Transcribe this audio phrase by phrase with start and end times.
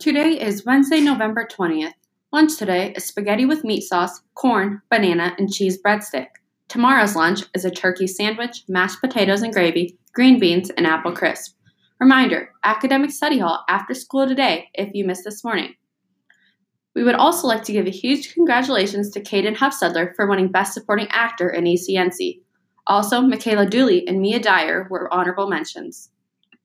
[0.00, 1.92] Today is Wednesday, November 20th.
[2.32, 6.26] Lunch today is spaghetti with meat sauce, corn, banana, and cheese breadstick.
[6.68, 11.56] Tomorrow's lunch is a turkey sandwich, mashed potatoes and gravy, green beans, and apple crisp.
[12.00, 15.74] Reminder Academic Study Hall after school today if you missed this morning.
[16.94, 20.74] We would also like to give a huge congratulations to Kaden Hufstedler for winning Best
[20.74, 22.40] Supporting Actor in ECNC.
[22.88, 26.10] Also, Machaela Dooley and Mia Dyer were honorable mentions.